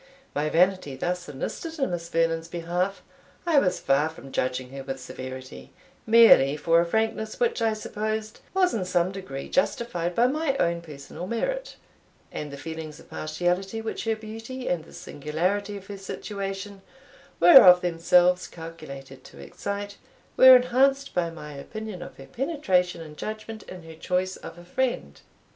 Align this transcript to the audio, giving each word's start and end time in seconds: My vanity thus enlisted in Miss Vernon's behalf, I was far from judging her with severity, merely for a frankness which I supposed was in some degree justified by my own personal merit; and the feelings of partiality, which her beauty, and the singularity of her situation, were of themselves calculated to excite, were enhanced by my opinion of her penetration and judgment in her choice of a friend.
My 0.33 0.49
vanity 0.49 0.95
thus 0.95 1.29
enlisted 1.29 1.77
in 1.77 1.91
Miss 1.91 2.09
Vernon's 2.09 2.47
behalf, 2.47 3.03
I 3.45 3.59
was 3.59 3.79
far 3.79 4.09
from 4.09 4.31
judging 4.31 4.71
her 4.71 4.81
with 4.83 4.99
severity, 4.99 5.73
merely 6.07 6.57
for 6.57 6.81
a 6.81 6.87
frankness 6.87 7.39
which 7.39 7.61
I 7.61 7.73
supposed 7.73 8.39
was 8.55 8.73
in 8.73 8.83
some 8.83 9.11
degree 9.11 9.47
justified 9.47 10.15
by 10.15 10.25
my 10.25 10.57
own 10.57 10.81
personal 10.81 11.27
merit; 11.27 11.75
and 12.31 12.49
the 12.51 12.57
feelings 12.57 12.99
of 12.99 13.11
partiality, 13.11 13.79
which 13.79 14.05
her 14.05 14.15
beauty, 14.15 14.67
and 14.67 14.85
the 14.85 14.93
singularity 14.93 15.77
of 15.77 15.85
her 15.85 15.99
situation, 15.99 16.81
were 17.39 17.61
of 17.61 17.81
themselves 17.81 18.47
calculated 18.47 19.23
to 19.25 19.37
excite, 19.39 19.97
were 20.35 20.55
enhanced 20.55 21.13
by 21.13 21.29
my 21.29 21.53
opinion 21.53 22.01
of 22.01 22.17
her 22.17 22.25
penetration 22.25 23.01
and 23.01 23.17
judgment 23.17 23.61
in 23.69 23.83
her 23.83 23.93
choice 23.93 24.35
of 24.35 24.57
a 24.57 24.65
friend. 24.65 25.21